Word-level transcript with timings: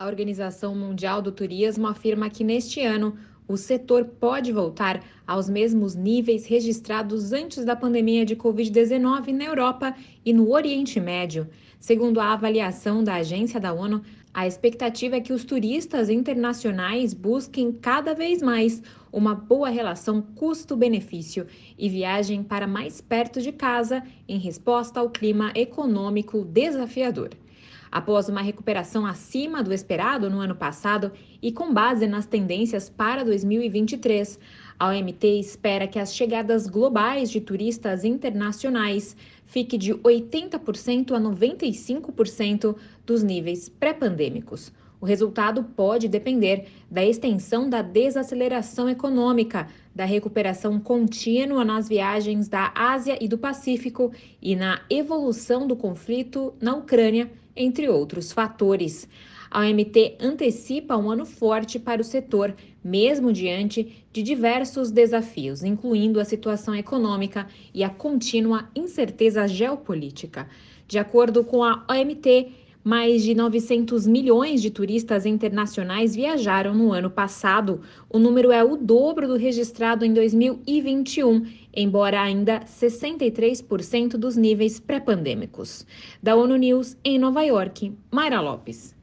A 0.00 0.06
Organização 0.06 0.76
Mundial 0.76 1.20
do 1.20 1.32
Turismo 1.32 1.88
afirma 1.88 2.30
que 2.30 2.44
neste 2.44 2.80
ano 2.80 3.16
o 3.48 3.56
setor 3.56 4.04
pode 4.04 4.52
voltar 4.52 5.02
aos 5.26 5.50
mesmos 5.50 5.96
níveis 5.96 6.46
registrados 6.46 7.32
antes 7.32 7.64
da 7.64 7.74
pandemia 7.74 8.24
de 8.24 8.36
Covid-19 8.36 9.32
na 9.32 9.46
Europa 9.46 9.92
e 10.24 10.32
no 10.32 10.52
Oriente 10.52 11.00
Médio. 11.00 11.48
Segundo 11.80 12.20
a 12.20 12.32
avaliação 12.32 13.02
da 13.02 13.16
agência 13.16 13.58
da 13.58 13.72
ONU, 13.72 14.00
a 14.32 14.46
expectativa 14.46 15.16
é 15.16 15.20
que 15.20 15.32
os 15.32 15.44
turistas 15.44 16.08
internacionais 16.08 17.12
busquem 17.12 17.72
cada 17.72 18.14
vez 18.14 18.40
mais 18.40 18.80
uma 19.12 19.34
boa 19.34 19.68
relação 19.68 20.22
custo-benefício 20.22 21.44
e 21.76 21.88
viajem 21.88 22.44
para 22.44 22.68
mais 22.68 23.00
perto 23.00 23.42
de 23.42 23.50
casa 23.50 24.04
em 24.28 24.38
resposta 24.38 25.00
ao 25.00 25.10
clima 25.10 25.50
econômico 25.56 26.44
desafiador. 26.44 27.30
Após 27.90 28.28
uma 28.28 28.42
recuperação 28.42 29.06
acima 29.06 29.62
do 29.62 29.72
esperado 29.72 30.28
no 30.28 30.40
ano 30.40 30.54
passado 30.54 31.12
e 31.40 31.50
com 31.50 31.72
base 31.72 32.06
nas 32.06 32.26
tendências 32.26 32.88
para 32.90 33.24
2023, 33.24 34.38
a 34.78 34.88
OMT 34.88 35.26
espera 35.40 35.88
que 35.88 35.98
as 35.98 36.14
chegadas 36.14 36.66
globais 36.66 37.30
de 37.30 37.40
turistas 37.40 38.04
internacionais 38.04 39.16
fique 39.46 39.78
de 39.78 39.94
80% 39.94 41.12
a 41.12 41.20
95% 41.20 42.76
dos 43.04 43.22
níveis 43.22 43.68
pré-pandêmicos. 43.68 44.72
O 45.00 45.06
resultado 45.06 45.62
pode 45.62 46.08
depender 46.08 46.66
da 46.90 47.04
extensão 47.04 47.70
da 47.70 47.82
desaceleração 47.82 48.88
econômica, 48.88 49.68
da 49.94 50.04
recuperação 50.04 50.80
contínua 50.80 51.64
nas 51.64 51.88
viagens 51.88 52.48
da 52.48 52.72
Ásia 52.74 53.16
e 53.20 53.28
do 53.28 53.38
Pacífico 53.38 54.12
e 54.42 54.56
na 54.56 54.80
evolução 54.90 55.66
do 55.66 55.76
conflito 55.76 56.52
na 56.60 56.74
Ucrânia, 56.74 57.30
entre 57.58 57.88
outros 57.88 58.32
fatores. 58.32 59.08
A 59.50 59.60
OMT 59.60 60.16
antecipa 60.20 60.96
um 60.96 61.10
ano 61.10 61.26
forte 61.26 61.78
para 61.78 62.00
o 62.00 62.04
setor, 62.04 62.54
mesmo 62.84 63.32
diante 63.32 64.04
de 64.12 64.22
diversos 64.22 64.90
desafios, 64.90 65.62
incluindo 65.64 66.20
a 66.20 66.24
situação 66.24 66.74
econômica 66.74 67.48
e 67.74 67.82
a 67.82 67.90
contínua 67.90 68.70
incerteza 68.74 69.48
geopolítica. 69.48 70.48
De 70.86 70.98
acordo 70.98 71.42
com 71.44 71.64
a 71.64 71.84
OMT, 71.90 72.52
mais 72.88 73.22
de 73.22 73.34
900 73.34 74.06
milhões 74.06 74.62
de 74.62 74.70
turistas 74.70 75.26
internacionais 75.26 76.16
viajaram 76.16 76.72
no 76.72 76.90
ano 76.90 77.10
passado. 77.10 77.82
O 78.08 78.18
número 78.18 78.50
é 78.50 78.64
o 78.64 78.78
dobro 78.78 79.28
do 79.28 79.36
registrado 79.36 80.06
em 80.06 80.14
2021, 80.14 81.44
embora 81.76 82.22
ainda 82.22 82.60
63% 82.60 84.12
dos 84.12 84.38
níveis 84.38 84.80
pré-pandêmicos. 84.80 85.86
Da 86.22 86.34
ONU 86.34 86.56
News, 86.56 86.96
em 87.04 87.18
Nova 87.18 87.42
York, 87.42 87.92
Mayra 88.10 88.40
Lopes. 88.40 88.97